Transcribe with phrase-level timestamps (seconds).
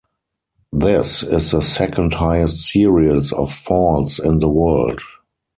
[0.73, 4.99] This is the second-highest series of falls in the world.